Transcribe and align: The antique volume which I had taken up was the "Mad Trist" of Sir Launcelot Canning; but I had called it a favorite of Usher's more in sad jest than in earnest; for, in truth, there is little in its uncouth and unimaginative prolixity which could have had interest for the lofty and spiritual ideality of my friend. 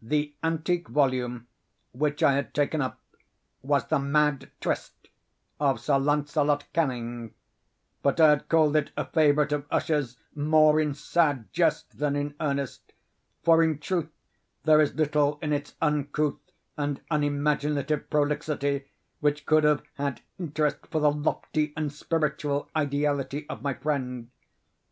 The 0.00 0.32
antique 0.44 0.86
volume 0.86 1.48
which 1.90 2.22
I 2.22 2.34
had 2.34 2.54
taken 2.54 2.80
up 2.80 3.00
was 3.60 3.84
the 3.88 3.98
"Mad 3.98 4.52
Trist" 4.60 5.08
of 5.58 5.80
Sir 5.80 5.98
Launcelot 5.98 6.62
Canning; 6.72 7.34
but 8.00 8.20
I 8.20 8.28
had 8.30 8.48
called 8.48 8.76
it 8.76 8.92
a 8.96 9.04
favorite 9.04 9.50
of 9.50 9.66
Usher's 9.72 10.16
more 10.32 10.78
in 10.78 10.94
sad 10.94 11.52
jest 11.52 11.98
than 11.98 12.14
in 12.14 12.36
earnest; 12.38 12.92
for, 13.42 13.64
in 13.64 13.80
truth, 13.80 14.12
there 14.62 14.80
is 14.80 14.94
little 14.94 15.40
in 15.42 15.52
its 15.52 15.74
uncouth 15.82 16.38
and 16.76 17.00
unimaginative 17.10 18.08
prolixity 18.10 18.84
which 19.18 19.44
could 19.44 19.64
have 19.64 19.82
had 19.94 20.20
interest 20.38 20.86
for 20.88 21.00
the 21.00 21.10
lofty 21.10 21.72
and 21.76 21.92
spiritual 21.92 22.70
ideality 22.76 23.44
of 23.48 23.62
my 23.62 23.74
friend. 23.74 24.30